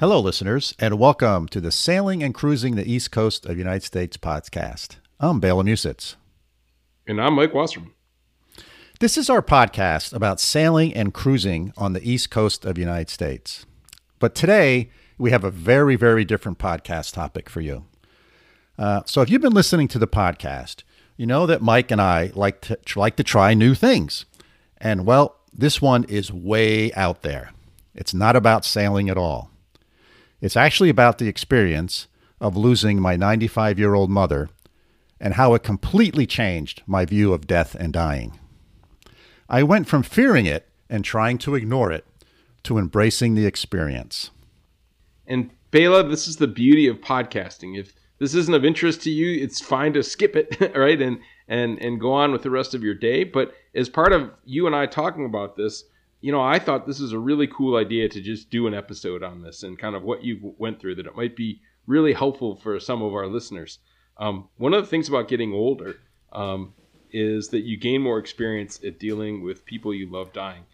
[0.00, 3.82] Hello, listeners, and welcome to the Sailing and Cruising the East Coast of the United
[3.82, 4.96] States podcast.
[5.20, 6.16] I'm Bela Musitz.
[7.06, 7.92] And I'm Mike Wasserman.
[8.98, 13.10] This is our podcast about sailing and cruising on the East Coast of the United
[13.10, 13.66] States.
[14.18, 17.84] But today, we have a very, very different podcast topic for you.
[18.78, 20.82] Uh, so, if you've been listening to the podcast,
[21.18, 24.24] you know that Mike and I like to, like to try new things.
[24.78, 27.50] And, well, this one is way out there.
[27.94, 29.49] It's not about sailing at all.
[30.40, 32.08] It's actually about the experience
[32.40, 34.48] of losing my 95 year old mother
[35.20, 38.38] and how it completely changed my view of death and dying.
[39.48, 42.06] I went from fearing it and trying to ignore it
[42.62, 44.30] to embracing the experience.
[45.26, 47.78] And Bela, this is the beauty of podcasting.
[47.78, 51.00] If this isn't of interest to you, it's fine to skip it, right?
[51.00, 53.24] And and and go on with the rest of your day.
[53.24, 55.84] But as part of you and I talking about this,
[56.20, 59.22] you know, I thought this was a really cool idea to just do an episode
[59.22, 60.96] on this and kind of what you went through.
[60.96, 63.78] That it might be really helpful for some of our listeners.
[64.18, 65.96] Um, one of the things about getting older
[66.32, 66.74] um,
[67.10, 70.64] is that you gain more experience at dealing with people you love dying.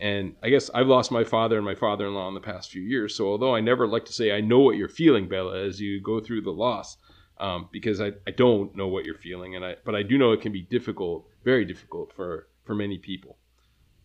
[0.00, 2.70] And I guess I've lost my father and my father in law in the past
[2.70, 3.14] few years.
[3.14, 6.00] So although I never like to say I know what you're feeling, Bela, as you
[6.00, 6.96] go through the loss,
[7.38, 10.32] um, because I, I don't know what you're feeling, and I but I do know
[10.32, 13.36] it can be difficult, very difficult for for many people.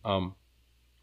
[0.04, 0.34] Um,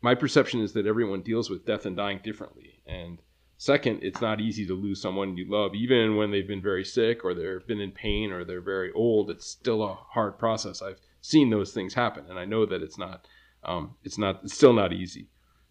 [0.01, 3.19] my perception is that everyone deals with death and dying differently, and
[3.59, 7.25] Second, it's not easy to lose someone you love, even when they've been very sick
[7.25, 9.31] or they've been in pain or they're very old.
[9.31, 10.83] It's still a hard process.
[10.83, 13.27] I've seen those things happen, and I know that it's not,
[13.63, 15.29] um, it's not, it's still not easy.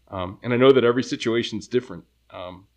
[0.09, 2.03] Um, and I know that every situation is different.
[2.29, 2.67] Um,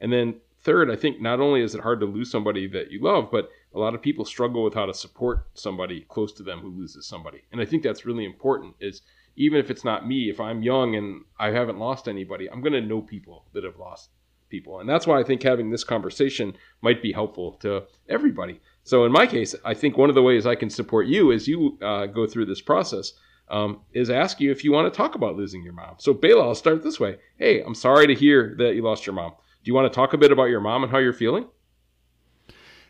[0.00, 3.02] and then third, I think not only is it hard to lose somebody that you
[3.02, 6.60] love, but a lot of people struggle with how to support somebody close to them
[6.60, 7.42] who loses somebody.
[7.50, 8.76] And I think that's really important.
[8.78, 9.02] Is
[9.36, 12.72] even if it's not me, if I'm young and I haven't lost anybody, I'm going
[12.72, 14.10] to know people that have lost
[14.48, 14.80] people.
[14.80, 18.60] And that's why I think having this conversation might be helpful to everybody.
[18.82, 21.46] So in my case, I think one of the ways I can support you as
[21.46, 23.12] you uh, go through this process
[23.48, 25.96] um, is ask you if you want to talk about losing your mom.
[25.98, 27.18] So Bela, I'll start this way.
[27.36, 29.32] Hey, I'm sorry to hear that you lost your mom.
[29.62, 31.46] Do you want to talk a bit about your mom and how you're feeling?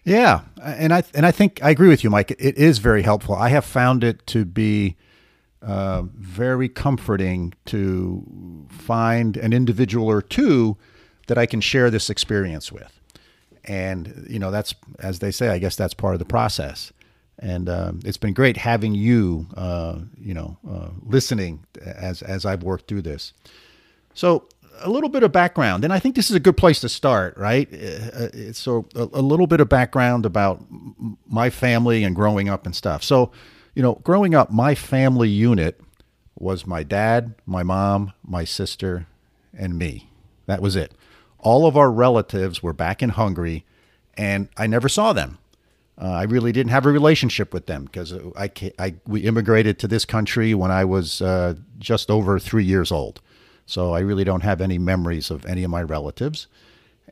[0.05, 2.31] Yeah, and I and I think I agree with you, Mike.
[2.33, 3.34] It is very helpful.
[3.34, 4.97] I have found it to be
[5.62, 10.76] uh, very comforting to find an individual or two
[11.26, 12.98] that I can share this experience with.
[13.65, 16.93] And, you know, that's, as they say, I guess that's part of the process.
[17.38, 22.62] And um, it's been great having you, uh, you know, uh, listening as, as I've
[22.62, 23.32] worked through this.
[24.15, 24.48] So,
[24.82, 27.37] a little bit of background, and I think this is a good place to start,
[27.37, 27.69] right?
[27.72, 30.65] Uh, uh so, a, a little bit of background about
[31.28, 33.03] my family and growing up and stuff.
[33.03, 33.31] So,
[33.75, 35.81] you know, growing up, my family unit
[36.39, 39.07] was my dad, my mom, my sister,
[39.57, 40.11] and me.
[40.47, 40.95] That was it
[41.43, 43.65] all of our relatives were back in Hungary,
[44.15, 45.39] and I never saw them.
[46.01, 49.89] Uh, I really didn't have a relationship with them because I, I, we immigrated to
[49.89, 53.21] this country when I was uh, just over three years old.
[53.67, 56.47] So I really don't have any memories of any of my relatives.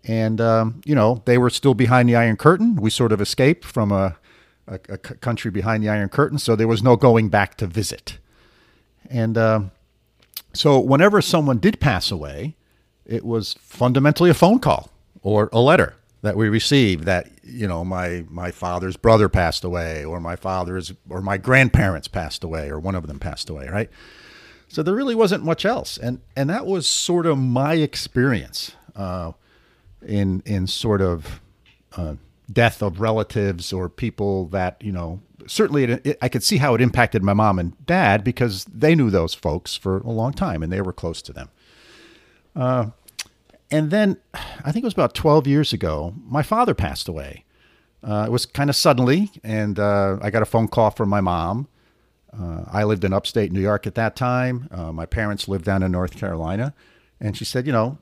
[0.04, 2.76] And, um, you know, they were still behind the Iron Curtain.
[2.76, 4.16] We sort of escaped from a,
[4.68, 8.18] a, a country behind the Iron Curtain, so there was no going back to visit.
[9.10, 9.60] And uh,
[10.52, 12.56] so whenever someone did pass away,
[13.06, 14.90] it was fundamentally a phone call
[15.22, 20.04] or a letter that we received that you know my my father's brother passed away
[20.04, 23.88] or my father's or my grandparents passed away or one of them passed away right
[24.66, 29.32] so there really wasn't much else and and that was sort of my experience uh,
[30.04, 31.40] in in sort of
[31.96, 32.14] uh,
[32.50, 36.74] death of relatives or people that you know certainly it, it, I could see how
[36.74, 40.62] it impacted my mom and dad because they knew those folks for a long time
[40.62, 41.50] and they were close to them
[42.56, 42.86] uh,
[43.70, 44.16] and then
[44.64, 47.44] I think it was about 12 years ago, my father passed away.
[48.02, 51.20] Uh, it was kind of suddenly, and uh, I got a phone call from my
[51.20, 51.68] mom.
[52.32, 54.68] Uh, I lived in upstate New York at that time.
[54.70, 56.74] Uh, my parents lived down in North Carolina.
[57.20, 57.98] and she said, you know,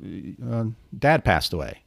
[0.50, 0.64] uh,
[0.96, 1.82] Dad passed away,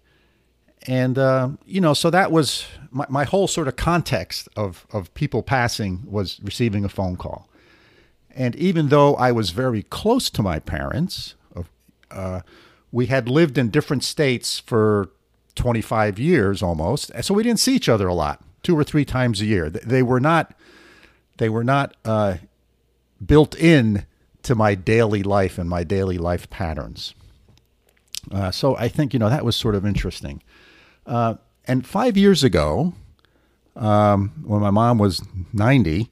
[0.88, 5.14] and uh, you know, so that was my, my whole sort of context of of
[5.14, 7.50] people passing was receiving a phone call,
[8.36, 11.36] and even though I was very close to my parents,
[12.12, 12.42] uh,
[12.92, 15.10] we had lived in different states for
[15.56, 19.42] 25 years almost, so we didn't see each other a lot, two or three times
[19.42, 19.70] a year.
[19.70, 20.54] They were not
[21.38, 22.38] they were not uh,
[23.26, 24.06] built in
[24.44, 27.14] to my daily life and my daily life patterns.
[28.32, 30.42] Uh, so I think you know that was sort of interesting.
[31.06, 31.36] Uh,
[31.66, 32.94] and five years ago,
[33.76, 35.22] um, when my mom was
[35.54, 36.10] 90,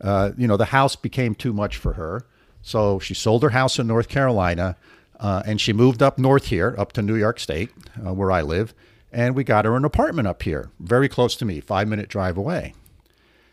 [0.00, 2.26] uh, you know the house became too much for her,
[2.62, 4.76] so she sold her house in North Carolina,
[5.20, 7.70] uh, and she moved up north here, up to New York State,
[8.04, 8.74] uh, where I live,
[9.12, 12.36] and we got her an apartment up here, very close to me, five minute drive
[12.36, 12.74] away.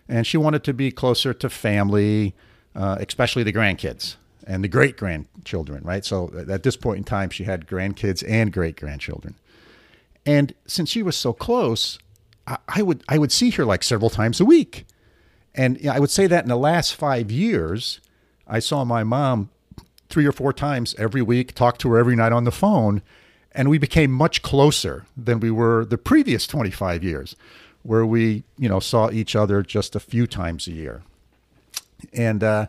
[0.08, 2.34] And she wanted to be closer to family,
[2.76, 4.16] uh, especially the grandkids
[4.48, 6.04] and the great grandchildren, right?
[6.04, 9.36] So at this point in time, she had grandkids and great grandchildren.
[10.30, 11.98] And since she was so close,
[12.46, 14.86] I, I, would I would see her like several times a week.
[15.56, 18.00] And you know, I would say that in the last five years,
[18.48, 19.50] I saw my mom
[20.08, 23.02] three or four times every week, talked to her every night on the phone,
[23.54, 27.36] and we became much closer than we were the previous 25 years,
[27.82, 31.02] where we, you know, saw each other just a few times a year.
[32.14, 32.68] And uh,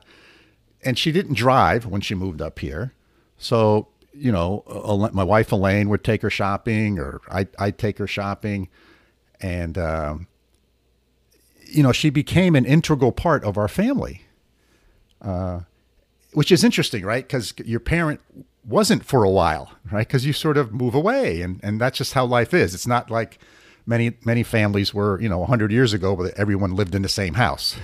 [0.83, 2.95] and she didn't drive when she moved up here,
[3.37, 4.65] so you know,
[5.13, 8.69] my wife Elaine would take her shopping, or I I'd take her shopping,
[9.41, 10.27] and um,
[11.67, 14.23] you know, she became an integral part of our family.
[15.23, 15.61] Uh,
[16.33, 17.27] which is interesting, right?
[17.27, 18.21] Because your parent
[18.65, 20.07] wasn't for a while, right?
[20.07, 22.75] Because you sort of move away, and and that's just how life is.
[22.75, 23.39] It's not like
[23.87, 27.35] many many families were, you know, hundred years ago, where everyone lived in the same
[27.35, 27.77] house,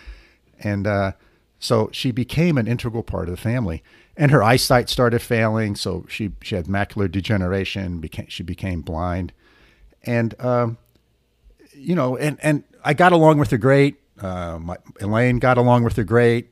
[0.60, 1.12] and uh,
[1.58, 3.82] so she became an integral part of the family.
[4.16, 8.00] And her eyesight started failing, so she she had macular degeneration.
[8.00, 9.32] Became she became blind,
[10.02, 10.76] and um,
[11.72, 13.94] you know, and and I got along with her great.
[14.20, 16.48] Uh, my, Elaine got along with her great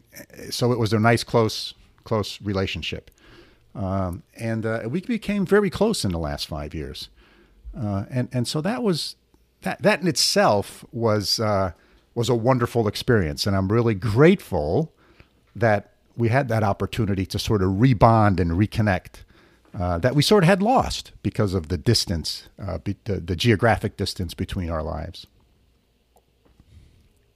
[0.50, 1.74] so it was a nice close
[2.04, 3.10] close relationship,
[3.74, 7.08] um, and uh, we became very close in the last five years,
[7.78, 9.16] uh, and and so that was
[9.62, 11.72] that that in itself was uh,
[12.14, 14.92] was a wonderful experience, and I'm really grateful
[15.56, 19.22] that we had that opportunity to sort of rebond and reconnect.
[19.78, 23.36] Uh, that we sort of had lost because of the distance, uh, be, the, the
[23.36, 25.26] geographic distance between our lives.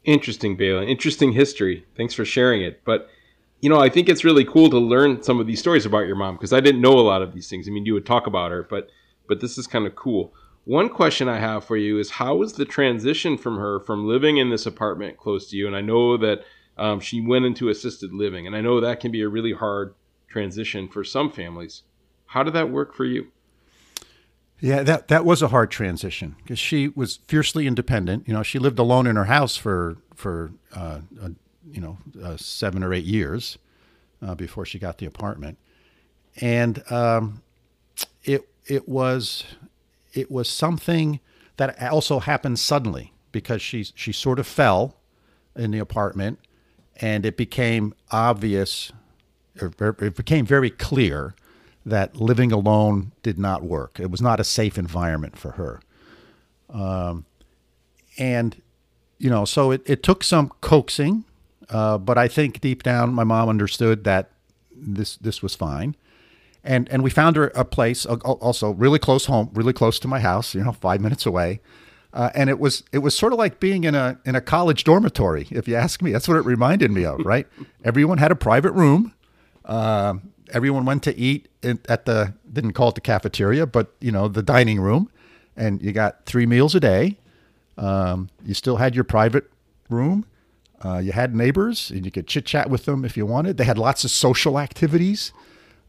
[0.04, 0.82] Interesting, Bela.
[0.84, 1.84] Interesting history.
[1.96, 2.80] Thanks for sharing it.
[2.84, 3.10] But
[3.60, 6.16] you know, I think it's really cool to learn some of these stories about your
[6.16, 7.68] mom because I didn't know a lot of these things.
[7.68, 8.88] I mean, you would talk about her, but
[9.28, 10.32] but this is kind of cool.
[10.64, 14.38] One question I have for you is how was the transition from her from living
[14.38, 15.66] in this apartment close to you?
[15.66, 16.42] And I know that
[16.80, 19.94] um, she went into assisted living, and I know that can be a really hard
[20.28, 21.82] transition for some families.
[22.24, 23.28] How did that work for you?
[24.60, 28.26] Yeah, that that was a hard transition because she was fiercely independent.
[28.26, 31.00] You know, she lived alone in her house for for uh,
[31.70, 33.58] you know uh, seven or eight years
[34.22, 35.58] uh, before she got the apartment,
[36.40, 37.42] and um,
[38.24, 39.44] it it was
[40.14, 41.20] it was something
[41.58, 44.96] that also happened suddenly because she she sort of fell
[45.56, 46.38] in the apartment,
[47.00, 48.92] and it became obvious,
[49.56, 51.34] it became very clear
[51.86, 53.98] that living alone did not work.
[53.98, 55.80] It was not a safe environment for her.
[56.68, 57.24] Um,
[58.18, 58.60] and,
[59.18, 61.24] you know, so it, it took some coaxing,
[61.70, 64.30] uh, but I think deep down my mom understood that
[64.72, 65.96] this this was fine.
[66.62, 70.20] And, and we found her a place also really close home, really close to my
[70.20, 71.60] house, you know, five minutes away.
[72.12, 74.84] Uh, and it was it was sort of like being in a in a college
[74.84, 76.10] dormitory, if you ask me.
[76.12, 77.46] That's what it reminded me of, right?
[77.84, 79.14] Everyone had a private room.
[79.64, 80.14] Uh,
[80.52, 84.42] everyone went to eat at the didn't call it the cafeteria, but you know the
[84.42, 85.10] dining room,
[85.56, 87.16] and you got three meals a day.
[87.78, 89.48] Um, you still had your private
[89.88, 90.26] room.
[90.84, 93.56] Uh, you had neighbors, and you could chit chat with them if you wanted.
[93.56, 95.32] They had lots of social activities.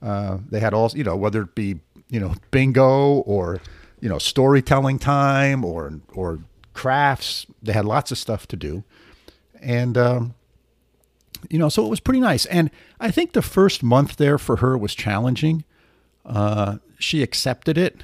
[0.01, 3.59] Uh, they had all you know whether it be you know bingo or
[4.01, 6.39] you know storytelling time or or
[6.73, 7.45] crafts.
[7.61, 8.83] They had lots of stuff to do,
[9.61, 10.33] and um,
[11.49, 12.45] you know, so it was pretty nice.
[12.47, 15.63] And I think the first month there for her was challenging.
[16.25, 18.03] Uh, she accepted it,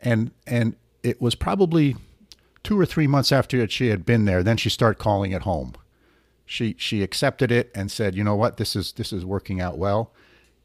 [0.00, 1.96] and and it was probably
[2.62, 4.42] two or three months after she had been there.
[4.42, 5.74] Then she started calling it home.
[6.44, 9.78] She she accepted it and said, you know what, this is this is working out
[9.78, 10.12] well,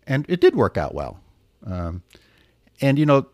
[0.08, 1.20] and it did work out well.
[1.66, 2.04] Um,
[2.82, 3.28] and you know,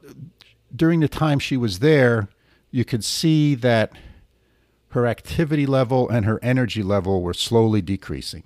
[0.75, 2.29] during the time she was there,
[2.71, 3.91] you could see that
[4.89, 8.43] her activity level and her energy level were slowly decreasing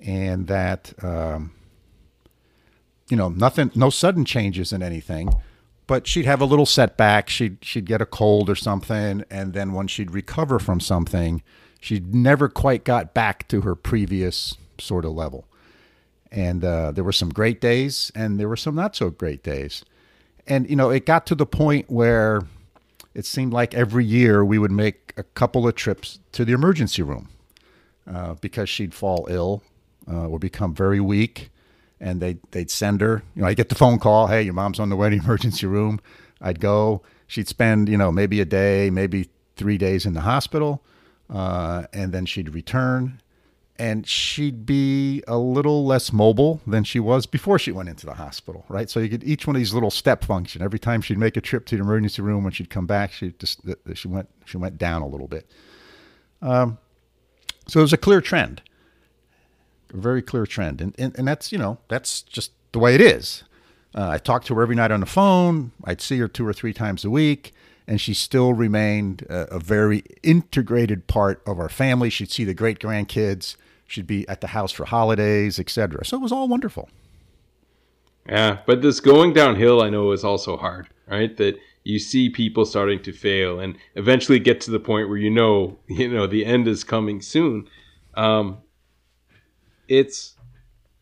[0.00, 1.52] and that um,
[3.10, 5.30] you know, nothing, no sudden changes in anything,
[5.86, 7.28] but she'd have a little setback.
[7.28, 11.42] She'd she'd get a cold or something, and then when she'd recover from something,
[11.80, 15.46] she'd never quite got back to her previous sort of level.
[16.30, 19.84] And uh, there were some great days, and there were some not so great days.
[20.46, 22.42] And you know, it got to the point where
[23.14, 27.02] it seemed like every year we would make a couple of trips to the emergency
[27.02, 27.28] room
[28.06, 29.62] uh, because she'd fall ill
[30.10, 31.50] uh, or become very weak,
[32.00, 33.22] and they'd they'd send her.
[33.34, 35.22] You know, I'd get the phone call, "Hey, your mom's on the way to the
[35.24, 36.00] emergency room."
[36.40, 37.02] I'd go.
[37.26, 40.82] She'd spend you know maybe a day, maybe three days in the hospital,
[41.28, 43.20] uh, and then she'd return,
[43.80, 48.14] and she'd be a little less mobile than she was before she went into the
[48.14, 48.88] hospital, right?
[48.88, 50.62] So you get each one of these little step function.
[50.62, 53.32] Every time she'd make a trip to the emergency room, when she'd come back, she
[53.38, 53.60] just
[53.94, 55.50] she went she went down a little bit.
[56.40, 56.78] Um,
[57.66, 58.62] so it was a clear trend
[59.92, 63.00] a very clear trend, and and, and that's you know that's just the way it
[63.00, 63.44] is.
[63.94, 65.72] Uh, I talked to her every night on the phone.
[65.84, 67.52] I'd see her two or three times a week,
[67.86, 72.10] and she still remained a, a very integrated part of our family.
[72.10, 73.56] She'd see the great grandkids.
[73.90, 76.04] She'd be at the house for holidays, etc.
[76.04, 76.88] So it was all wonderful.
[78.28, 81.36] Yeah, but this going downhill, I know, is also hard, right?
[81.36, 85.30] That you see people starting to fail and eventually get to the point where you
[85.30, 87.68] know, you know, the end is coming soon.
[88.14, 88.58] Um,
[89.88, 90.36] it's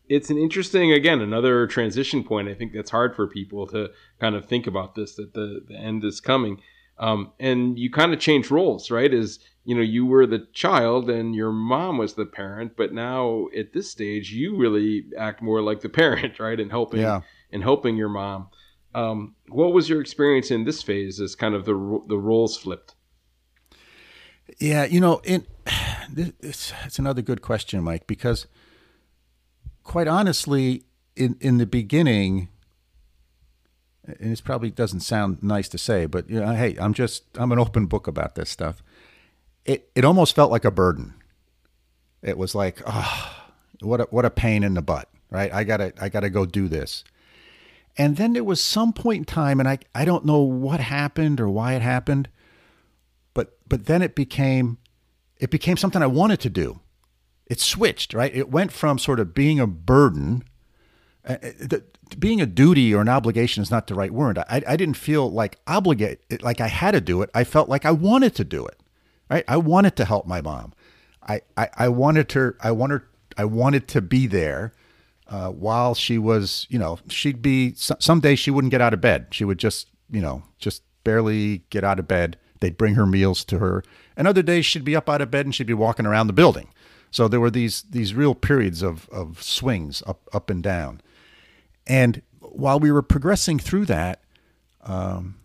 [0.07, 3.87] it's an interesting again another transition point i think that's hard for people to
[4.19, 6.59] kind of think about this that the, the end is coming
[6.97, 9.39] um, and you kind of change roles right is
[9.69, 13.73] you know you were the child and your mom was the parent but now at
[13.73, 17.21] this stage you really act more like the parent right and helping yeah.
[17.51, 18.47] and helping your mom
[18.95, 22.95] um, what was your experience in this phase as kind of the the roles flipped
[24.59, 25.47] yeah you know it,
[26.17, 28.47] it's, it's another good question mike because
[29.89, 30.83] quite honestly,
[31.15, 32.47] in in the beginning,
[34.05, 37.51] and it probably doesn't sound nice to say, but you know, hey, I'm just I'm
[37.51, 38.83] an open book about this stuff.
[39.65, 41.13] It it almost felt like a burden.
[42.21, 43.35] It was like, oh,
[43.81, 45.53] what a, what a pain in the butt, right?
[45.53, 47.03] I gotta I gotta go do this.
[47.97, 51.39] And then there was some point in time, and I I don't know what happened
[51.39, 52.29] or why it happened,
[53.33, 54.77] but but then it became
[55.37, 56.81] it became something I wanted to do
[57.49, 58.33] it switched, right?
[58.33, 60.43] It went from sort of being a burden.
[61.27, 61.83] Uh, uh the,
[62.17, 64.39] being a duty or an obligation is not the right word.
[64.39, 67.29] I, I didn't feel like obligate, like I had to do it.
[67.35, 68.79] I felt like I wanted to do it,
[69.29, 69.43] right?
[69.47, 70.73] I wanted to help my mom.
[71.27, 73.01] I, I, I wanted her, I wanted,
[73.37, 74.73] I wanted to be there
[75.27, 79.01] uh, while she was, you know, she'd be, some days she wouldn't get out of
[79.01, 79.27] bed.
[79.31, 82.37] She would just, you know, just barely get out of bed.
[82.59, 83.83] They'd bring her meals to her.
[84.17, 86.33] And other days she'd be up out of bed and she'd be walking around the
[86.33, 86.69] building.
[87.11, 91.01] So there were these these real periods of of swings up up and down,
[91.87, 94.21] and while we were progressing through that,
[94.83, 95.39] um,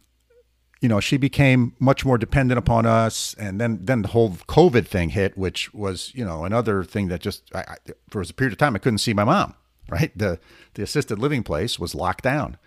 [0.84, 4.86] you know, she became much more dependent upon us, and then then the whole COVID
[4.86, 7.76] thing hit, which was you know another thing that just I, I,
[8.10, 9.54] for a period of time I couldn't see my mom.
[9.88, 10.38] Right, the
[10.74, 12.58] the assisted living place was locked down,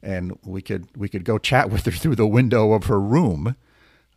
[0.00, 3.56] and we could we could go chat with her through the window of her room,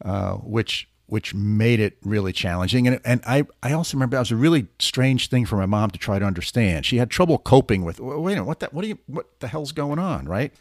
[0.05, 2.87] uh, which which made it really challenging.
[2.87, 5.89] And, and I, I also remember that was a really strange thing for my mom
[5.89, 6.85] to try to understand.
[6.85, 9.47] She had trouble coping with, wait a minute, what, the, what, do you, what the
[9.47, 10.53] hell's going on, right?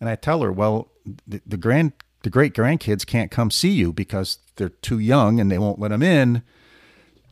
[0.00, 0.88] And I tell her, well,
[1.26, 5.50] the, the grand, the great grandkids can't come see you because they're too young and
[5.50, 6.42] they won't let them in.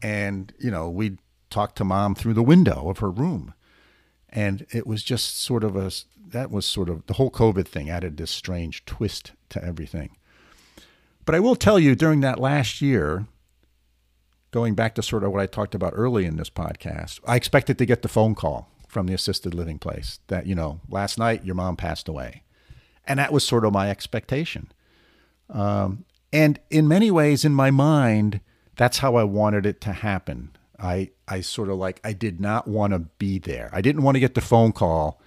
[0.02, 1.18] And, you know, we
[1.50, 3.54] talked to mom through the window of her room.
[4.30, 5.90] And it was just sort of a,
[6.28, 10.16] that was sort of the whole COVID thing added this strange twist to everything.
[11.24, 13.26] But I will tell you during that last year,
[14.50, 17.78] going back to sort of what I talked about early in this podcast, I expected
[17.78, 21.44] to get the phone call from the assisted living place that, you know, last night
[21.44, 22.42] your mom passed away.
[23.06, 24.72] And that was sort of my expectation.
[25.50, 28.40] Um, and in many ways, in my mind,
[28.76, 30.50] that's how I wanted it to happen.
[30.78, 33.70] I, I sort of like, I did not want to be there.
[33.72, 35.20] I didn't want to get the phone call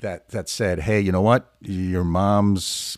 [0.00, 1.52] that, that said, hey, you know what?
[1.60, 2.96] Your mom's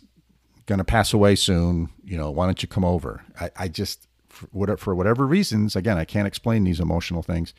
[0.65, 1.89] going to pass away soon.
[2.03, 3.23] You know, why don't you come over?
[3.39, 7.53] I, I just, for, whatever reasons, again, I can't explain these emotional things.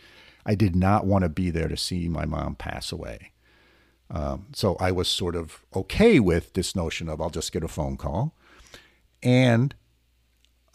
[0.45, 3.33] I did not want to be there to see my mom pass away.
[4.09, 7.69] Um, so I was sort of okay with this notion of I'll just get a
[7.69, 8.36] phone call.
[9.26, 9.75] And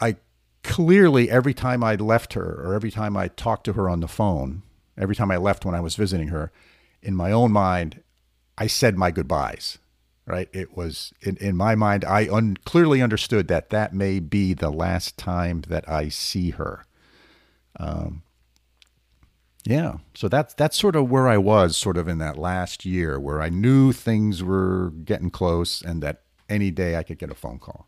[0.01, 0.17] I
[0.63, 4.07] clearly, every time I left her or every time I talked to her on the
[4.07, 4.63] phone,
[4.97, 6.51] every time I left when I was visiting her,
[7.01, 8.03] in my own mind,
[8.57, 9.79] I said my goodbyes
[10.27, 10.49] right?
[10.53, 14.69] It was in, in my mind, I un, clearly understood that that may be the
[14.69, 16.85] last time that I see her.
[17.79, 18.23] Um,
[19.65, 19.97] Yeah.
[20.15, 23.41] So that's that's sort of where I was sort of in that last year where
[23.41, 27.59] I knew things were getting close and that any day I could get a phone
[27.59, 27.87] call.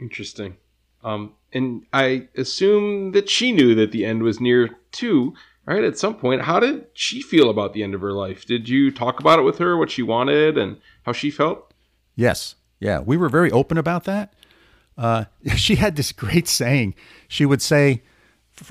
[0.00, 0.56] Interesting.
[1.02, 5.34] Um, and I assume that she knew that the end was near too,
[5.66, 5.84] right?
[5.84, 8.46] At some point, how did she feel about the end of her life?
[8.46, 11.72] Did you talk about it with her, what she wanted and how she felt?
[12.16, 12.54] Yes.
[12.80, 13.00] Yeah.
[13.00, 14.32] We were very open about that.
[14.96, 16.94] Uh, she had this great saying.
[17.28, 18.02] She would say,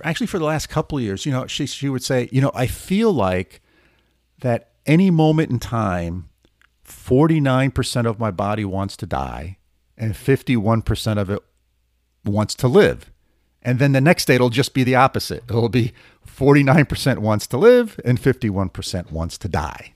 [0.03, 2.51] actually, for the last couple of years, you know, she, she would say, you know,
[2.55, 3.61] I feel like
[4.39, 6.29] that any moment in time,
[6.85, 9.57] 49% of my body wants to die
[9.97, 11.39] and 51% of it
[12.25, 13.11] wants to live.
[13.61, 15.43] And then the next day it'll just be the opposite.
[15.47, 15.93] It'll be
[16.27, 19.93] 49% wants to live and 51% wants to die.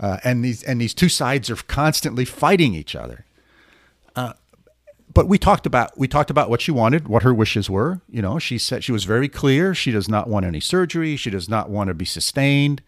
[0.00, 3.24] Uh, and these and these two sides are constantly fighting each other.
[4.16, 4.32] Uh,
[5.12, 8.00] but we talked about we talked about what she wanted, what her wishes were.
[8.08, 9.74] You know, she said she was very clear.
[9.74, 11.16] She does not want any surgery.
[11.16, 12.82] She does not want to be sustained.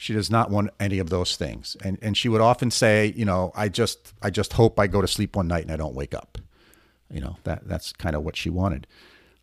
[0.00, 1.76] She does not want any of those things.
[1.84, 5.02] And and she would often say, you know, I just I just hope I go
[5.02, 6.38] to sleep one night and I don't wake up.
[7.12, 8.86] You know, that that's kind of what she wanted.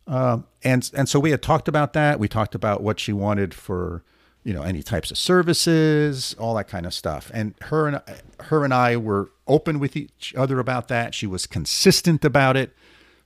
[0.08, 2.18] Um, and and so we had talked about that.
[2.18, 4.02] We talked about what she wanted for,
[4.42, 7.30] you know, any types of services, all that kind of stuff.
[7.32, 8.02] And her and
[8.40, 11.14] her and I were open with each other about that.
[11.14, 12.74] She was consistent about it.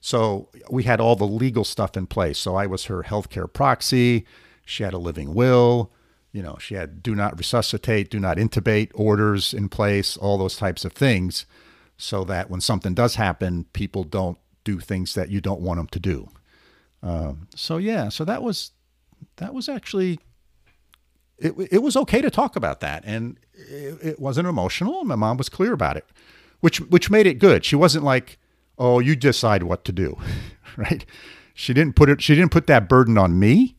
[0.02, 2.38] So we had all the legal stuff in place.
[2.38, 4.26] So I was her healthcare proxy.
[4.66, 5.90] She had a living will
[6.32, 10.56] you know, she had do not resuscitate, do not intubate orders in place, all those
[10.56, 11.46] types of things,
[11.96, 15.88] so that when something does happen, people don't do things that you don't want them
[15.88, 16.28] to do.
[17.02, 18.70] Um, so yeah, so that was
[19.36, 20.20] that was actually
[21.38, 21.54] it.
[21.70, 25.04] It was okay to talk about that, and it, it wasn't emotional.
[25.04, 26.06] My mom was clear about it,
[26.60, 27.64] which which made it good.
[27.64, 28.38] She wasn't like,
[28.78, 30.16] "Oh, you decide what to do,"
[30.76, 31.04] right?
[31.52, 32.22] She didn't put it.
[32.22, 33.76] She didn't put that burden on me.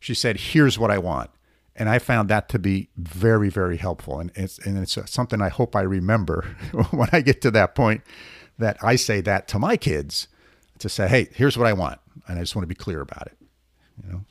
[0.00, 1.30] She said, "Here's what I want."
[1.74, 4.18] And I found that to be very, very helpful.
[4.20, 6.56] And it's and it's something I hope I remember
[6.90, 8.02] when I get to that point
[8.58, 10.28] that I say that to my kids
[10.78, 13.26] to say, "Hey, here's what I want," and I just want to be clear about
[13.26, 13.36] it.
[14.02, 14.24] You know.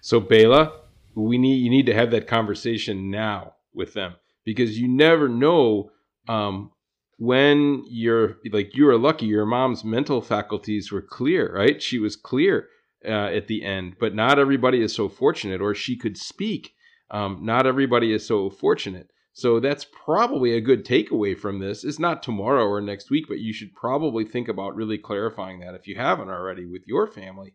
[0.00, 0.72] So Bela,
[1.14, 5.90] we need you need to have that conversation now with them because you never know
[6.28, 6.72] um,
[7.18, 9.26] when you're like you were lucky.
[9.26, 11.80] Your mom's mental faculties were clear, right?
[11.82, 12.68] She was clear
[13.06, 13.96] uh, at the end.
[13.98, 16.74] But not everybody is so fortunate, or she could speak.
[17.10, 19.10] Um, not everybody is so fortunate.
[19.32, 21.84] So that's probably a good takeaway from this.
[21.84, 25.74] It's not tomorrow or next week, but you should probably think about really clarifying that
[25.74, 27.52] if you haven't already with your family.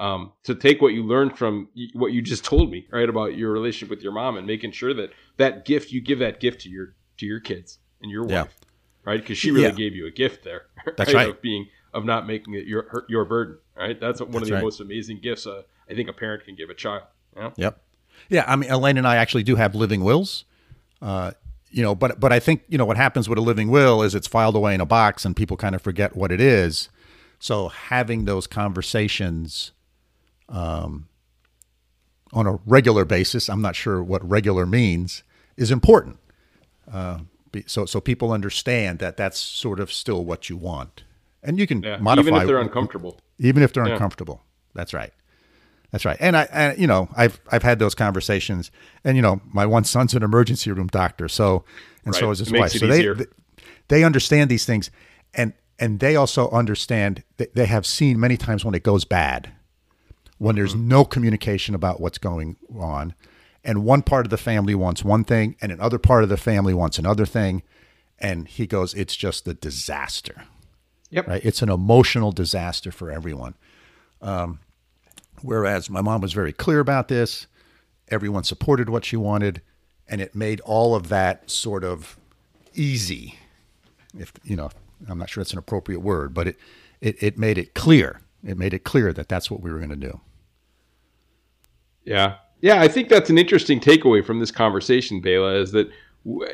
[0.00, 3.52] Um, to take what you learned from what you just told me, right, about your
[3.52, 6.68] relationship with your mom, and making sure that that gift you give that gift to
[6.68, 8.68] your to your kids and your wife, yeah.
[9.04, 9.20] right?
[9.20, 9.70] Because she really yeah.
[9.70, 10.62] gave you a gift there.
[10.96, 11.28] That's right.
[11.28, 13.58] Of being of not making it your your burden.
[13.80, 13.98] Right.
[13.98, 14.62] That's one That's of the right.
[14.62, 17.04] most amazing gifts uh, I think a parent can give a child.
[17.34, 17.50] Yeah.
[17.56, 17.82] Yep.
[18.28, 18.44] Yeah.
[18.46, 20.44] I mean, Elaine and I actually do have living wills.
[21.00, 21.32] Uh,
[21.70, 24.14] you know, but but I think you know what happens with a living will is
[24.14, 26.90] it's filed away in a box and people kind of forget what it is.
[27.38, 29.72] So having those conversations
[30.50, 31.08] um,
[32.32, 35.22] on a regular basis, I'm not sure what regular means,
[35.56, 36.18] is important.
[36.92, 37.20] Uh,
[37.66, 41.04] so so people understand that that's sort of still what you want
[41.42, 43.18] and you can yeah, modify even if they're uncomfortable.
[43.38, 43.94] Even if they're yeah.
[43.94, 44.42] uncomfortable.
[44.74, 45.12] That's right.
[45.90, 46.16] That's right.
[46.20, 48.70] And I, and, you know, I've I've had those conversations,
[49.04, 51.64] and you know, my one son's an emergency room doctor, so
[52.04, 52.20] and right.
[52.20, 52.72] so is his wife.
[52.72, 53.26] So they, they,
[53.88, 54.90] they understand these things,
[55.34, 59.50] and and they also understand that they have seen many times when it goes bad,
[60.38, 60.88] when there's mm-hmm.
[60.88, 63.14] no communication about what's going on,
[63.64, 66.72] and one part of the family wants one thing, and another part of the family
[66.72, 67.62] wants another thing,
[68.20, 70.44] and he goes, it's just a disaster.
[71.10, 71.26] Yep.
[71.26, 71.44] Right.
[71.44, 73.54] It's an emotional disaster for everyone.
[74.22, 74.60] Um,
[75.42, 77.46] whereas my mom was very clear about this.
[78.08, 79.60] Everyone supported what she wanted,
[80.08, 82.16] and it made all of that sort of
[82.74, 83.38] easy.
[84.18, 84.70] If you know,
[85.08, 86.58] I'm not sure it's an appropriate word, but it
[87.00, 88.20] it, it made it clear.
[88.44, 90.20] It made it clear that that's what we were going to do.
[92.04, 92.80] Yeah, yeah.
[92.80, 95.90] I think that's an interesting takeaway from this conversation, Bela, is that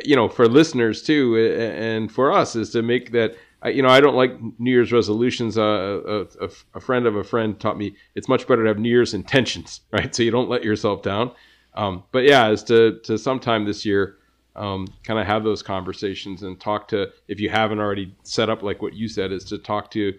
[0.05, 3.37] you know for listeners too, and for us, is to make that
[3.69, 5.57] you know, I don't like New Year's resolutions.
[5.59, 8.89] Uh, a, a, friend of a friend taught me it's much better to have New
[8.89, 10.15] Year's intentions, right?
[10.15, 11.33] So you don't let yourself down.
[11.75, 14.17] Um, but yeah, is to to sometime this year,
[14.57, 18.63] um, kind of have those conversations and talk to if you haven't already set up
[18.63, 20.15] like what you said is to talk to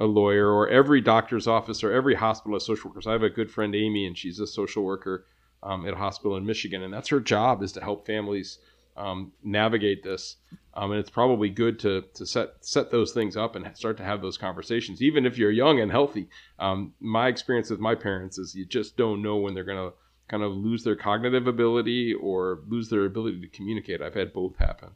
[0.00, 3.06] a lawyer or every doctor's office or every hospital of social workers.
[3.06, 5.26] I have a good friend Amy, and she's a social worker
[5.62, 8.58] um, at a hospital in Michigan, and that's her job is to help families
[8.96, 10.36] um, navigate this.
[10.74, 14.04] Um, and it's probably good to to set set those things up and start to
[14.04, 16.28] have those conversations, even if you're young and healthy.
[16.58, 19.94] Um, my experience with my parents is you just don't know when they're going to
[20.28, 24.00] kind of lose their cognitive ability or lose their ability to communicate.
[24.00, 24.90] I've had both happen.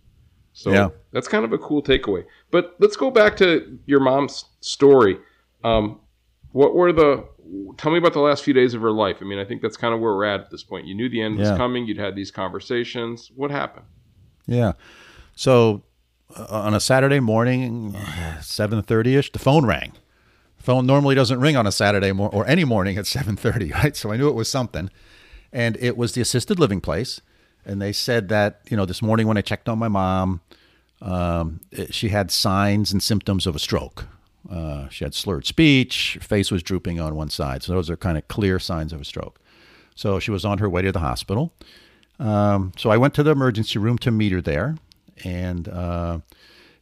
[0.54, 0.88] So yeah.
[1.12, 2.24] that's kind of a cool takeaway.
[2.50, 5.18] But let's go back to your mom's story.
[5.62, 6.00] Um,
[6.52, 7.28] what were the
[7.76, 9.18] tell me about the last few days of her life.
[9.20, 10.87] I mean, I think that's kind of where we're at at this point.
[10.87, 11.50] You knew the end yeah.
[11.50, 11.87] was coming.
[11.87, 13.30] You'd had these conversations.
[13.35, 13.87] What happened?
[14.46, 14.72] Yeah.
[15.35, 15.82] So
[16.35, 17.96] uh, on a Saturday morning,
[18.40, 19.92] seven thirty ish, the phone rang.
[20.59, 23.72] The phone normally doesn't ring on a Saturday mor- or any morning at seven thirty,
[23.82, 23.96] right?
[23.96, 24.90] So I knew it was something,
[25.52, 27.20] and it was the assisted living place.
[27.64, 30.40] And they said that you know this morning when I checked on my mom,
[31.02, 34.06] um, it, she had signs and symptoms of a stroke.
[34.50, 37.62] Uh, she had slurred speech, face was drooping on one side.
[37.62, 39.40] So those are kind of clear signs of a stroke.
[39.94, 41.52] So she was on her way to the hospital.
[42.18, 44.76] Um, so I went to the emergency room to meet her there.
[45.24, 46.18] And, uh,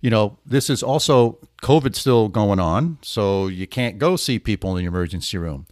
[0.01, 2.99] you know, this is also COVID still going on.
[3.03, 5.67] So you can't go see people in the emergency room.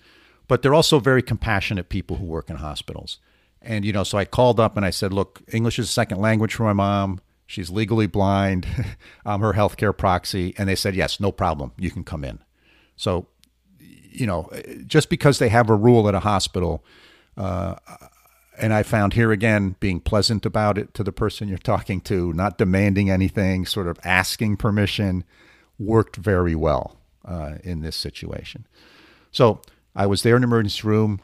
[0.49, 3.19] But they're also very compassionate people who work in hospitals.
[3.61, 6.19] And, you know, so I called up and I said, look, English is a second
[6.19, 7.21] language for my mom.
[7.47, 8.67] She's legally blind.
[9.25, 10.55] I'm her healthcare proxy.
[10.57, 11.73] And they said, yes, no problem.
[11.79, 12.39] You can come in.
[12.97, 13.27] So,
[13.79, 14.51] you know,
[14.87, 16.85] just because they have a rule at a hospital,
[17.37, 17.77] uh,
[18.59, 22.33] and I found here again being pleasant about it to the person you're talking to,
[22.33, 25.25] not demanding anything, sort of asking permission,
[25.79, 28.67] worked very well uh, in this situation.
[29.31, 29.63] So
[29.95, 31.21] I was there in the emergency room,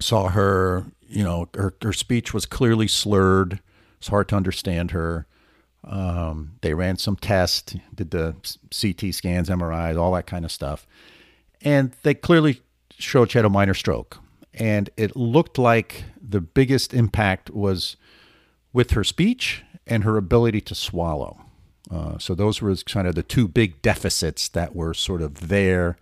[0.00, 3.60] saw her, you know, her, her speech was clearly slurred.
[3.98, 5.26] It's hard to understand her.
[5.84, 8.34] Um, they ran some tests, did the
[8.70, 10.86] CT scans, MRIs, all that kind of stuff.
[11.62, 12.62] And they clearly
[12.98, 14.18] showed she had a minor stroke.
[14.54, 17.96] And it looked like the biggest impact was
[18.72, 21.40] with her speech and her ability to swallow.
[21.90, 25.96] Uh, so those were kind of the two big deficits that were sort of there.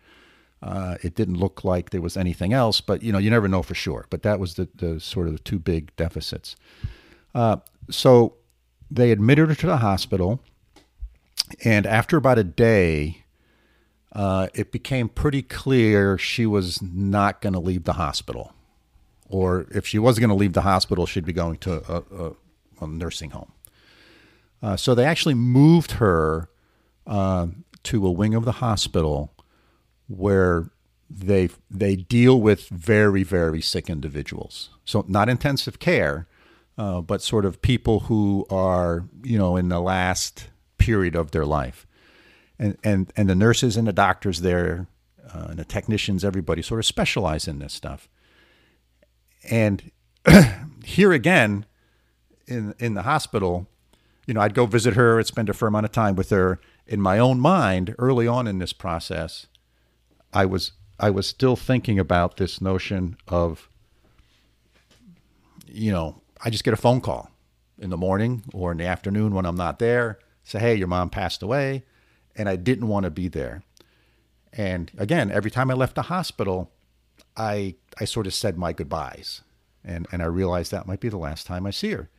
[0.63, 3.63] Uh, it didn't look like there was anything else, but you know you never know
[3.63, 4.07] for sure.
[4.11, 6.57] But that was the, the sort of the two big deficits.
[7.35, 7.59] Uh,
[7.91, 8.35] so
[8.91, 10.41] they admitted her to the hospital,
[11.65, 13.25] and after about a day,
[14.13, 18.53] uh, it became pretty clear she was not going to leave the hospital.
[19.29, 22.33] Or if she was going to leave the hospital, she'd be going to a, a,
[22.81, 23.53] a nursing home.
[24.63, 26.49] Uh, so they actually moved her
[27.07, 27.49] uh,
[27.85, 29.33] to a wing of the hospital
[30.09, 30.71] where
[31.09, 34.71] they they deal with very very sick individuals.
[34.85, 36.27] So not intensive care,
[36.79, 41.47] uh, but sort of people who are, you know, in the last period of their
[41.47, 41.87] life.
[42.59, 44.87] And, and, and the nurses and the doctors there,
[45.35, 48.09] uh, and the technicians, everybody sort of specialize in this stuff.
[49.51, 49.91] And
[50.85, 51.67] here again,
[52.47, 53.67] in, in the hospital,
[54.27, 56.61] you know, I'd go visit her, I'd spend a fair amount of time with her.
[56.87, 59.47] In my own mind, early on in this process,
[60.33, 63.69] I was I was still thinking about this notion of,
[65.67, 67.31] you know, I just get a phone call
[67.79, 71.11] in the morning or in the afternoon when I'm not there, say, hey, your mom
[71.11, 71.85] passed away.
[72.35, 73.63] And I didn't want to be there.
[74.53, 76.71] And again, every time I left the hospital,
[77.37, 79.43] I, I sort of said my goodbyes.
[79.85, 82.11] And, and I realized that might be the last time I see her.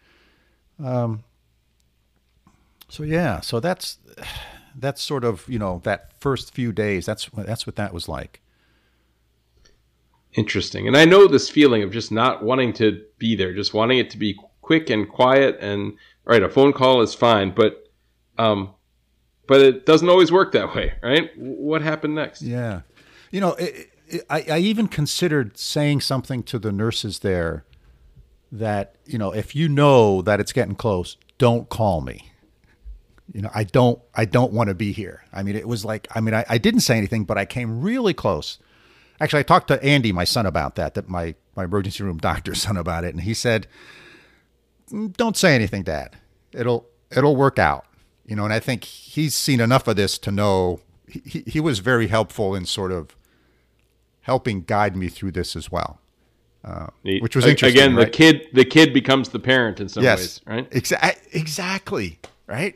[0.83, 1.23] Um,
[2.89, 3.97] so yeah, so that's
[4.75, 7.05] that's sort of you know that first few days.
[7.05, 8.41] That's that's what that was like.
[10.33, 10.87] Interesting.
[10.87, 14.09] And I know this feeling of just not wanting to be there, just wanting it
[14.11, 15.93] to be quick and quiet and
[16.25, 17.89] right, a phone call is fine, but
[18.37, 18.73] um
[19.47, 21.31] but it doesn't always work that way, right?
[21.37, 22.41] What happened next?
[22.41, 22.81] Yeah.
[23.31, 27.63] You know, it, it, I, I even considered saying something to the nurses there
[28.51, 32.31] that, you know, if you know that it's getting close, don't call me.
[33.33, 35.23] You know, I don't I don't want to be here.
[35.33, 37.81] I mean, it was like I mean, I, I didn't say anything, but I came
[37.81, 38.59] really close
[39.19, 40.93] Actually, I talked to Andy, my son, about that.
[40.93, 43.67] That my my emergency room doctor's son about it, and he said,
[44.91, 46.17] mm, "Don't say anything, Dad.
[46.51, 47.85] It'll it'll work out."
[48.25, 51.79] You know, and I think he's seen enough of this to know he, he was
[51.79, 53.15] very helpful in sort of
[54.21, 56.01] helping guide me through this as well.
[56.63, 57.79] Uh, which was interesting.
[57.79, 58.05] Again, right?
[58.05, 60.71] the kid the kid becomes the parent in some yes, ways, right?
[60.71, 62.75] Exa- exactly, right?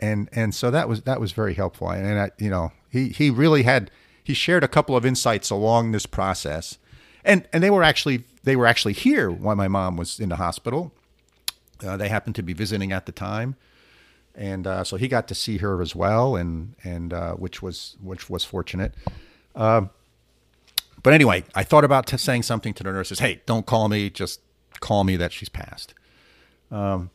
[0.00, 1.90] And and so that was that was very helpful.
[1.90, 3.92] And I, you know, he he really had
[4.24, 6.78] he shared a couple of insights along this process,
[7.24, 10.36] and and they were actually they were actually here while my mom was in the
[10.36, 10.92] hospital.
[11.84, 13.56] Uh, they happened to be visiting at the time,
[14.34, 17.96] and uh, so he got to see her as well, and and uh, which was
[18.02, 18.94] which was fortunate.
[19.54, 19.90] Um,
[21.02, 23.18] but anyway, I thought about t- saying something to the nurses.
[23.18, 24.08] Hey, don't call me.
[24.08, 24.40] Just
[24.80, 25.92] call me that she's passed.
[26.70, 27.10] Um,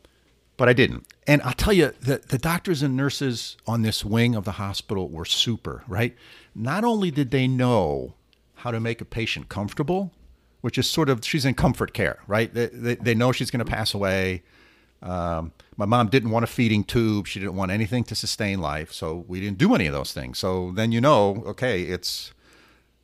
[0.56, 1.06] but I didn't.
[1.26, 5.08] And I'll tell you, the, the doctors and nurses on this wing of the hospital
[5.08, 6.14] were super, right?
[6.54, 8.14] Not only did they know
[8.56, 10.12] how to make a patient comfortable,
[10.60, 12.52] which is sort of she's in comfort care, right?
[12.52, 14.42] They, they, they know she's going to pass away.
[15.02, 17.26] Um, my mom didn't want a feeding tube.
[17.26, 18.92] She didn't want anything to sustain life.
[18.92, 20.38] So we didn't do any of those things.
[20.38, 22.34] So then you know, okay, it's,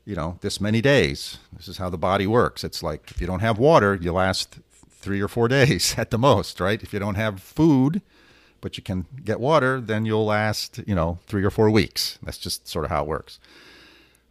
[0.04, 1.38] you know, this many days.
[1.56, 2.64] This is how the body works.
[2.64, 4.58] It's like if you don't have water, you last
[4.90, 6.82] three or four days at the most, right?
[6.82, 8.02] If you don't have food,
[8.60, 12.18] but you can get water, then you'll last, you know, three or four weeks.
[12.22, 13.38] That's just sort of how it works.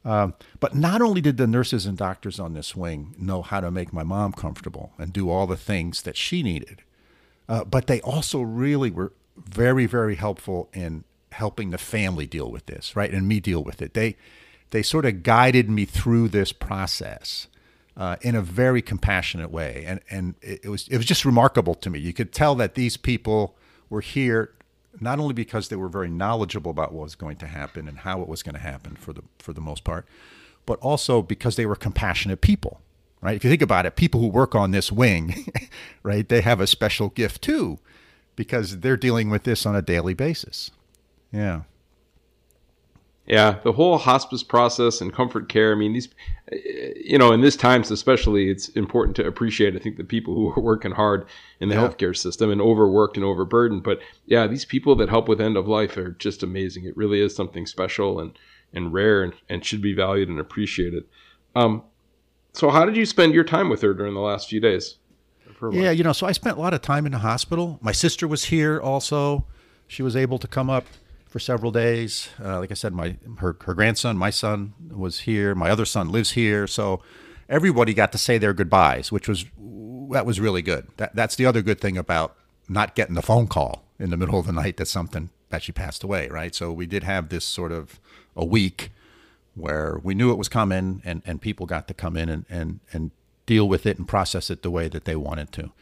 [0.04, 3.72] Um, but not only did the nurses and doctors on this wing know how to
[3.72, 6.84] make my mom comfortable and do all the things that she needed,
[7.50, 12.68] uh, but they also really were very, very helpful in helping the family deal with
[12.68, 13.12] this, right?
[13.12, 13.94] And me deal with it.
[13.94, 14.16] They
[14.72, 17.48] they sort of guided me through this process
[17.98, 21.76] uh, in a very compassionate way, and and it, it was it was just remarkable
[21.76, 22.00] to me.
[22.00, 23.56] You could tell that these people
[23.89, 24.52] were here
[25.02, 28.21] not only because they were very knowledgeable about what was going to happen and how
[28.21, 30.06] it was going to happen for the for the most part,
[30.65, 32.82] but also because they were compassionate people
[33.26, 33.36] right?
[33.36, 35.48] If you think about it, people who work on this wing,
[36.04, 37.80] right, they have a special gift too
[38.36, 40.69] because they're dealing with this on a daily basis.
[41.32, 41.62] Yeah.
[43.28, 45.72] Yeah, the whole hospice process and comfort care.
[45.72, 46.10] I mean, these,
[46.96, 49.76] you know, in this times especially, it's important to appreciate.
[49.76, 51.26] I think the people who are working hard
[51.60, 51.82] in the yeah.
[51.82, 53.84] healthcare system and overworked and overburdened.
[53.84, 56.86] But yeah, these people that help with end of life are just amazing.
[56.86, 58.38] It really is something special and
[58.74, 61.06] and rare and, and should be valued and appreciated.
[61.56, 61.84] Um,
[62.54, 64.98] so, how did you spend your time with her during the last few days?
[65.72, 67.80] Yeah, you know, so I spent a lot of time in the hospital.
[67.82, 69.46] My sister was here also.
[69.88, 70.86] She was able to come up
[71.36, 72.30] for several days.
[72.41, 75.54] Uh, like I said, my her her grandson, my son was here.
[75.54, 76.65] My other son lives here.
[76.65, 77.02] So
[77.50, 79.43] everybody got to say their goodbyes, which was
[80.12, 80.88] that was really good.
[80.95, 82.38] That that's the other good thing about
[82.69, 85.74] not getting the phone call in the middle of the night that something that she
[85.74, 86.56] passed away, right?
[86.56, 88.00] So we did have this sort of
[88.34, 88.91] a week
[89.56, 92.80] where we knew it was coming and, and people got to come in and, and,
[92.93, 93.12] and
[93.45, 95.74] deal with it and process it the way that they wanted to.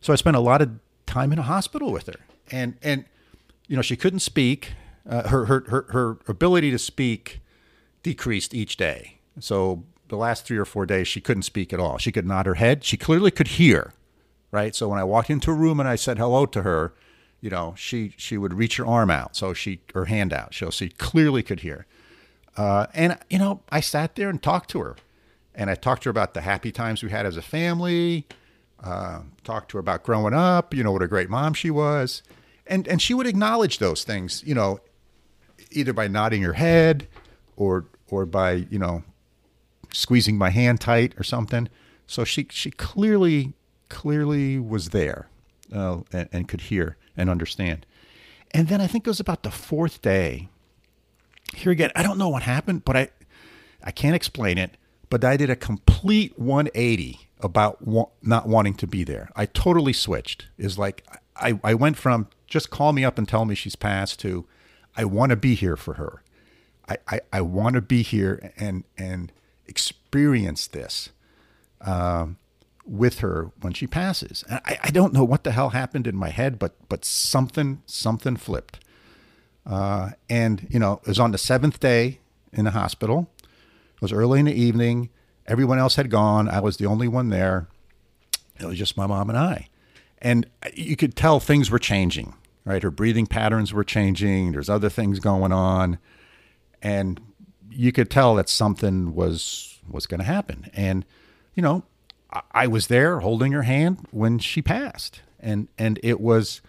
[0.00, 0.70] So I spent a lot of
[1.04, 2.20] time in a hospital with her.
[2.50, 3.04] And, and
[3.70, 4.72] you know, she couldn't speak.
[5.08, 7.40] Uh, her, her, her, her ability to speak
[8.02, 9.20] decreased each day.
[9.38, 11.96] So the last three or four days, she couldn't speak at all.
[11.96, 12.82] She could nod her head.
[12.82, 13.94] She clearly could hear,
[14.50, 14.74] right?
[14.74, 16.94] So when I walked into a room and I said hello to her,
[17.40, 19.36] you know, she, she would reach her arm out.
[19.36, 20.52] So she, her hand out.
[20.52, 21.86] So she clearly could hear.
[22.56, 24.96] Uh, and, you know, I sat there and talked to her.
[25.54, 28.26] And I talked to her about the happy times we had as a family,
[28.82, 32.24] uh, talked to her about growing up, you know, what a great mom she was.
[32.70, 34.80] And, and she would acknowledge those things, you know,
[35.70, 37.06] either by nodding her head
[37.56, 39.02] or, or by, you know,
[39.92, 41.68] squeezing my hand tight or something.
[42.06, 43.52] So she, she clearly,
[43.90, 45.28] clearly was there
[45.74, 47.84] uh, and, and could hear and understand.
[48.52, 50.48] And then I think it was about the fourth day
[51.54, 53.08] here again, I don't know what happened, but I
[53.82, 54.76] I can't explain it.
[55.08, 59.30] But I did a complete 180 about wa- not wanting to be there.
[59.34, 60.46] I totally switched.
[60.56, 61.04] Is like
[61.40, 64.46] I, I went from just call me up and tell me she's passed to
[64.96, 66.22] I want to be here for her.
[66.88, 69.32] I, I, I want to be here and and
[69.66, 71.10] experience this
[71.80, 72.36] um,
[72.84, 74.44] with her when she passes.
[74.48, 77.82] And I, I don't know what the hell happened in my head, but but something
[77.86, 78.80] something flipped.
[79.66, 82.18] Uh, and, you know, it was on the seventh day
[82.52, 83.30] in the hospital.
[83.94, 85.10] It was early in the evening.
[85.46, 86.48] Everyone else had gone.
[86.48, 87.68] I was the only one there.
[88.58, 89.68] It was just my mom and I.
[90.20, 92.82] And you could tell things were changing, right?
[92.82, 94.52] Her breathing patterns were changing.
[94.52, 95.98] There's other things going on.
[96.82, 97.20] And
[97.70, 100.70] you could tell that something was was going to happen.
[100.72, 101.04] And,
[101.54, 101.84] you know,
[102.32, 105.22] I, I was there holding her hand when she passed.
[105.38, 106.60] And and it was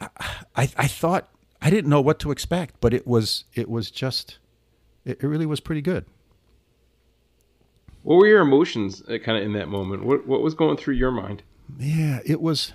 [0.00, 0.10] I,
[0.56, 1.28] I thought
[1.60, 4.38] I didn't know what to expect, but it was it was just
[5.04, 6.04] it, it really was pretty good.
[8.02, 10.04] What were your emotions uh, kind of in that moment?
[10.04, 11.42] What what was going through your mind?
[11.78, 12.72] Yeah, it was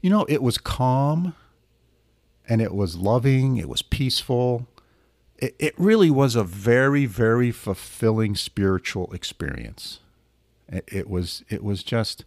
[0.00, 1.34] you know, it was calm
[2.48, 4.68] and it was loving, it was peaceful.
[5.38, 10.00] It, it really was a very very fulfilling spiritual experience.
[10.68, 12.24] It, it was it was just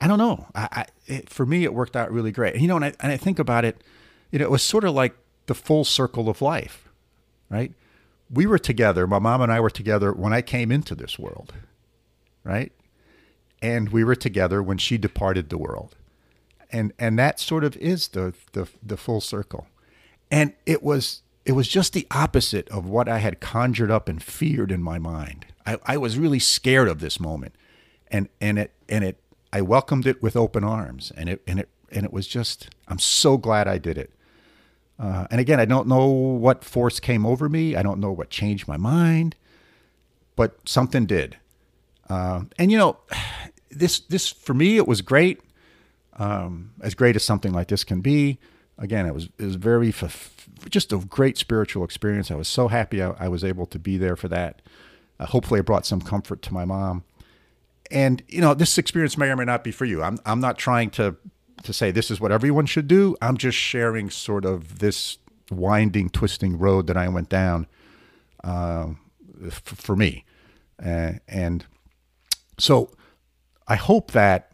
[0.00, 0.46] I don't know.
[0.54, 2.56] I, I it, for me it worked out really great.
[2.60, 3.82] You know, and I, and I think about it
[4.30, 6.88] you know, it was sort of like the full circle of life,
[7.48, 7.72] right?
[8.30, 11.54] We were together, my mom and I were together when I came into this world,
[12.44, 12.72] right?
[13.60, 15.96] And we were together when she departed the world.
[16.70, 19.66] And and that sort of is the the, the full circle.
[20.30, 24.22] And it was it was just the opposite of what I had conjured up and
[24.22, 25.46] feared in my mind.
[25.64, 27.54] I, I was really scared of this moment.
[28.10, 29.18] And and it and it
[29.52, 32.98] I welcomed it with open arms and it and it and it was just I'm
[32.98, 34.12] so glad I did it.
[34.98, 37.76] Uh, and again, I don't know what force came over me.
[37.76, 39.36] I don't know what changed my mind,
[40.34, 41.36] but something did.
[42.08, 42.96] Uh, and you know,
[43.70, 45.40] this this for me it was great,
[46.18, 48.38] um, as great as something like this can be.
[48.78, 49.92] Again, it was it was very
[50.70, 52.30] just a great spiritual experience.
[52.30, 54.62] I was so happy I, I was able to be there for that.
[55.20, 57.04] Uh, hopefully, it brought some comfort to my mom.
[57.90, 60.02] And you know, this experience may or may not be for you.
[60.02, 61.16] I'm I'm not trying to
[61.64, 63.16] to say this is what everyone should do.
[63.20, 65.18] I'm just sharing sort of this
[65.50, 67.66] winding, twisting road that I went down
[68.44, 68.90] uh,
[69.44, 70.24] f- for me,
[70.84, 71.64] uh, and
[72.58, 72.90] so
[73.66, 74.52] I hope that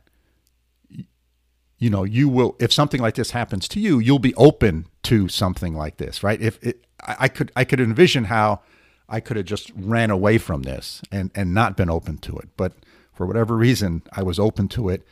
[1.78, 5.28] you know you will if something like this happens to you you'll be open to
[5.28, 6.40] something like this right?
[6.40, 8.60] If it, I could i could envision how
[9.08, 12.50] i could have just ran away from this and and not been open to it.
[12.56, 12.74] But
[13.12, 15.06] for whatever reason i was open to it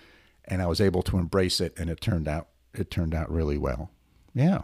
[0.47, 3.59] and i was able to embrace it and it turned out it turned out really
[3.59, 3.91] well.
[4.35, 4.63] Yeah.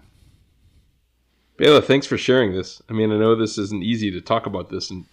[1.56, 2.80] Bela, thanks for sharing this.
[2.88, 5.04] I mean, I know this isn't easy to talk about this and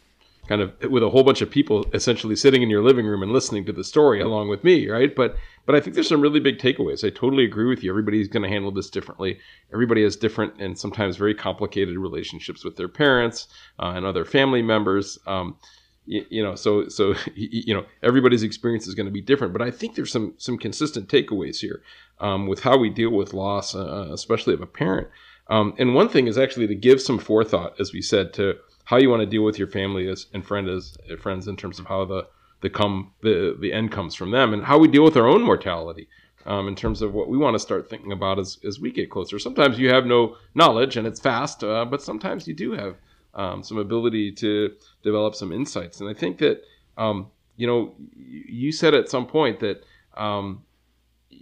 [0.48, 3.32] kind of with a whole bunch of people essentially sitting in your living room and
[3.32, 5.16] listening to the story along with me, right?
[5.16, 7.04] But but I think there's some really big takeaways.
[7.04, 7.90] I totally agree with you.
[7.90, 9.40] Everybody's going to handle this differently.
[9.74, 13.48] Everybody has different and sometimes very complicated relationships with their parents
[13.80, 15.18] uh, and other family members.
[15.26, 15.58] Um,
[16.06, 19.54] you, you, know, so so you know everybody's experience is going to be different.
[19.54, 21.82] But I think there's some some consistent takeaways here
[22.20, 25.08] um, with how we deal with loss, uh, especially of a parent.
[25.48, 28.56] Um, and one thing is actually to give some forethought, as we said, to
[28.86, 31.80] how you want to deal with your family as and friend as friends in terms
[31.80, 32.28] of how the
[32.62, 35.42] the come the the end comes from them and how we deal with our own
[35.44, 36.08] mortality
[36.46, 39.10] um, in terms of what we want to start thinking about as, as we get
[39.10, 39.40] closer.
[39.40, 42.96] Sometimes you have no knowledge and it's fast, uh, but sometimes you do have
[43.34, 44.72] um, some ability to
[45.04, 46.00] develop some insights.
[46.00, 46.62] And I think that
[46.98, 49.84] um, you know you said at some point that
[50.16, 50.64] um,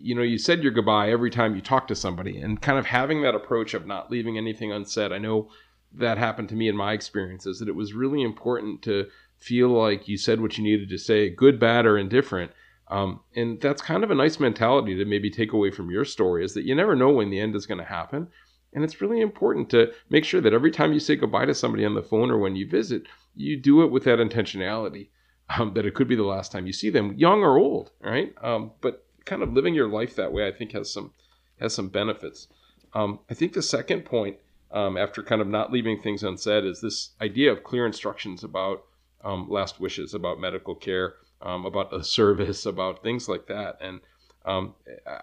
[0.03, 2.85] you know, you said your goodbye every time you talk to somebody and kind of
[2.85, 5.11] having that approach of not leaving anything unsaid.
[5.11, 5.49] I know
[5.95, 10.07] that happened to me in my experiences that it was really important to feel like
[10.07, 12.51] you said what you needed to say, good, bad, or indifferent.
[12.87, 16.43] Um, and that's kind of a nice mentality to maybe take away from your story
[16.45, 18.27] is that you never know when the end is going to happen.
[18.73, 21.85] And it's really important to make sure that every time you say goodbye to somebody
[21.85, 23.03] on the phone or when you visit,
[23.35, 25.09] you do it with that intentionality
[25.57, 28.33] um, that it could be the last time you see them, young or old, right?
[28.41, 31.13] Um, but kind of living your life that way, I think has some
[31.59, 32.47] has some benefits.
[32.93, 34.37] Um, I think the second point,
[34.73, 38.83] um, after kind of not leaving things unsaid, is this idea of clear instructions about
[39.23, 43.77] um, last wishes, about medical care, um, about a service, about things like that.
[43.79, 44.01] And
[44.45, 44.73] um,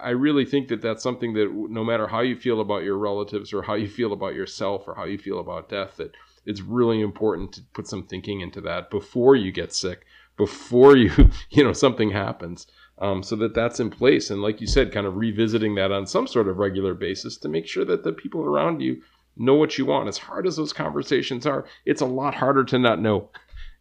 [0.00, 3.52] I really think that that's something that no matter how you feel about your relatives
[3.52, 6.14] or how you feel about yourself or how you feel about death, that
[6.46, 10.06] it's really important to put some thinking into that before you get sick,
[10.38, 11.10] before you
[11.50, 12.66] you know something happens
[13.00, 14.30] um, so that that's in place.
[14.30, 17.48] And like you said, kind of revisiting that on some sort of regular basis to
[17.48, 19.02] make sure that the people around you
[19.40, 20.08] know what you want.
[20.08, 23.30] As hard as those conversations are, it's a lot harder to not know,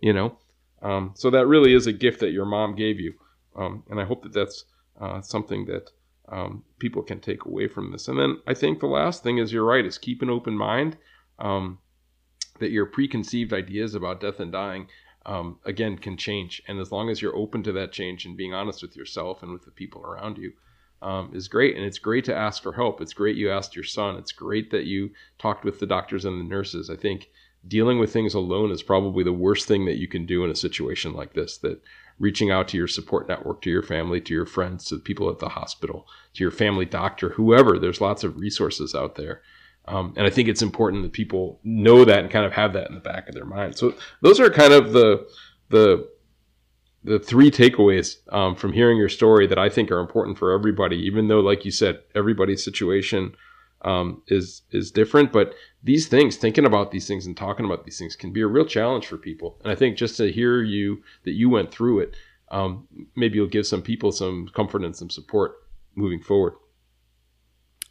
[0.02, 0.38] you know.
[0.82, 3.14] Um, so that really is a gift that your mom gave you,
[3.56, 4.66] um, and I hope that that's
[5.00, 5.90] uh, something that
[6.30, 8.08] um, people can take away from this.
[8.08, 10.98] And then I think the last thing is you're right is keep an open mind.
[11.38, 11.80] Um,
[12.60, 14.88] that your preconceived ideas about death and dying
[15.26, 18.54] um, again can change and as long as you're open to that change and being
[18.54, 20.54] honest with yourself and with the people around you
[21.02, 21.76] um, is great.
[21.76, 23.02] And it's great to ask for help.
[23.02, 24.16] It's great you asked your son.
[24.18, 26.90] It's great that you talked with the doctors and the nurses.
[26.90, 27.30] I think
[27.68, 30.56] dealing with things alone is probably the worst thing that you can do in a
[30.56, 31.82] situation like this that
[32.18, 35.30] reaching out to your support network to your family to your friends to the people
[35.30, 39.42] at the hospital to your family doctor whoever there's lots of resources out there.
[39.86, 42.90] Um, and I think it's important that people know that and kind of have that
[42.90, 43.76] in the back of their mind.
[43.76, 45.28] So those are kind of the
[45.70, 46.08] the
[47.04, 50.98] the three takeaways um, from hearing your story that I think are important for everybody.
[50.98, 53.36] Even though, like you said, everybody's situation
[53.84, 57.98] um, is is different, but these things, thinking about these things and talking about these
[57.98, 59.58] things, can be a real challenge for people.
[59.64, 62.16] And I think just to hear you that you went through it,
[62.52, 65.54] um, maybe you'll give some people some comfort and some support
[65.96, 66.54] moving forward.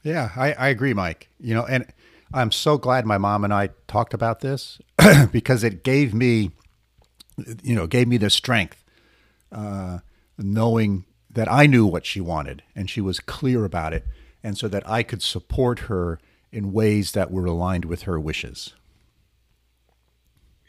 [0.03, 1.29] Yeah, I, I agree, Mike.
[1.41, 1.87] You know, and
[2.33, 4.79] I'm so glad my mom and I talked about this
[5.33, 6.51] because it gave me,
[7.63, 8.85] you know, gave me the strength,
[9.53, 9.99] uh,
[10.37, 14.05] knowing that I knew what she wanted and she was clear about it,
[14.43, 16.19] and so that I could support her
[16.51, 18.75] in ways that were aligned with her wishes.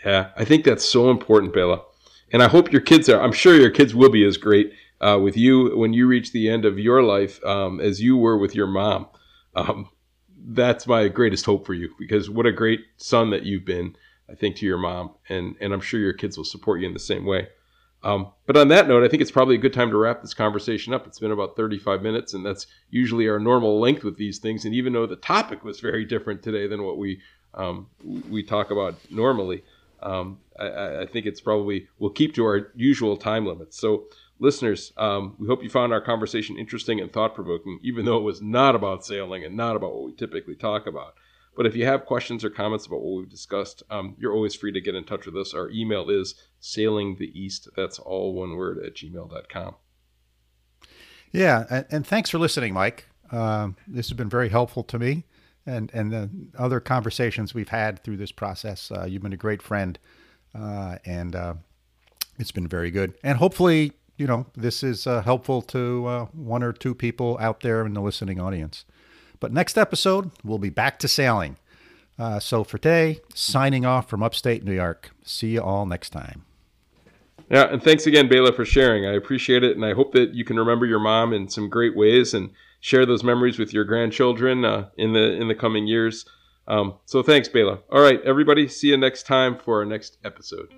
[0.05, 1.81] Yeah, I think that's so important, Bela.
[2.31, 4.71] And I hope your kids are, I'm sure your kids will be as great
[5.01, 8.37] uh, with you when you reach the end of your life um, as you were
[8.37, 9.07] with your mom
[9.55, 9.89] um,
[10.47, 13.95] that's my greatest hope for you because what a great son that you've been,
[14.29, 16.93] I think, to your mom, and and I'm sure your kids will support you in
[16.93, 17.49] the same way.
[18.01, 20.33] Um, but on that note, I think it's probably a good time to wrap this
[20.33, 21.05] conversation up.
[21.05, 24.63] It's been about 35 minutes, and that's usually our normal length with these things.
[24.63, 27.21] And even though the topic was very different today than what we
[27.55, 27.87] um,
[28.29, 29.63] we talk about normally,
[30.01, 33.77] um, I, I, think it's probably we'll keep to our usual time limits.
[33.77, 34.05] So,
[34.37, 38.23] listeners, um, we hope you found our conversation interesting and thought provoking, even though it
[38.23, 41.15] was not about sailing and not about what we typically talk about.
[41.55, 44.71] But if you have questions or comments about what we've discussed, um, you're always free
[44.71, 45.53] to get in touch with us.
[45.53, 47.67] Our email is sailingtheeast.
[47.75, 49.75] That's all one word at gmail.com.
[51.31, 53.07] Yeah, and, and thanks for listening, Mike.
[53.31, 55.25] Uh, this has been very helpful to me
[55.69, 58.91] and and the other conversations we've had through this process.
[58.91, 59.99] Uh, you've been a great friend,
[60.55, 61.53] uh, and uh,
[62.37, 63.13] it's been very good.
[63.23, 67.61] And hopefully, you know, this is uh, helpful to uh, one or two people out
[67.61, 68.85] there in the listening audience.
[69.39, 71.57] But next episode, we'll be back to sailing.
[72.17, 75.11] Uh, so for today, signing off from upstate New York.
[75.23, 76.43] See you all next time.
[77.49, 79.05] Yeah, and thanks again, Bela, for sharing.
[79.05, 81.95] I appreciate it, and I hope that you can remember your mom in some great
[81.95, 86.25] ways and share those memories with your grandchildren uh, in the in the coming years.
[86.67, 87.79] Um, so thanks, Bela.
[87.91, 90.71] All right, everybody, see you next time for our next episode.